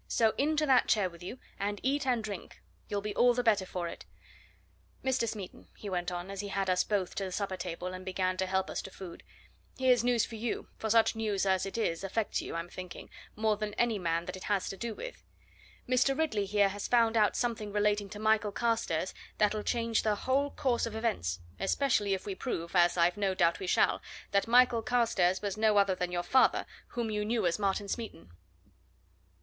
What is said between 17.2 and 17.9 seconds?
something